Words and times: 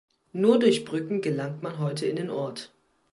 Nur 0.33 0.57
durch 0.57 0.83
Brücken 0.83 1.21
gelangt 1.21 1.61
man 1.61 1.77
heute 1.77 2.07
in 2.07 2.15
den 2.15 2.31
Ort. 2.31 2.73